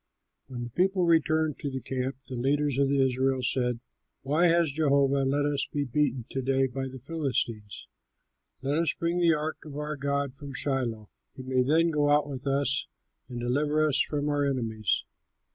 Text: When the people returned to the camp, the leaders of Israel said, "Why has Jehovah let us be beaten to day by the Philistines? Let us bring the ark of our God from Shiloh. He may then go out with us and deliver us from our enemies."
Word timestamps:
When 0.47 0.63
the 0.63 0.71
people 0.71 1.05
returned 1.05 1.59
to 1.59 1.69
the 1.69 1.79
camp, 1.79 2.23
the 2.27 2.33
leaders 2.33 2.79
of 2.79 2.89
Israel 2.89 3.43
said, 3.43 3.81
"Why 4.23 4.47
has 4.47 4.71
Jehovah 4.71 5.25
let 5.25 5.45
us 5.45 5.67
be 5.71 5.83
beaten 5.83 6.25
to 6.31 6.41
day 6.41 6.65
by 6.65 6.87
the 6.87 6.97
Philistines? 6.97 7.87
Let 8.63 8.79
us 8.79 8.95
bring 8.95 9.19
the 9.19 9.35
ark 9.35 9.57
of 9.63 9.75
our 9.77 9.95
God 9.95 10.33
from 10.33 10.55
Shiloh. 10.55 11.11
He 11.35 11.43
may 11.43 11.61
then 11.61 11.91
go 11.91 12.09
out 12.09 12.27
with 12.27 12.47
us 12.47 12.87
and 13.29 13.39
deliver 13.39 13.87
us 13.87 14.01
from 14.01 14.27
our 14.27 14.43
enemies." 14.43 15.05